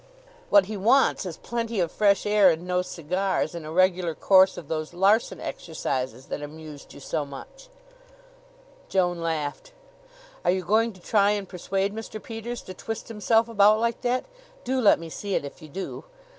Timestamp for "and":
2.49-2.65, 3.53-3.67, 11.37-11.47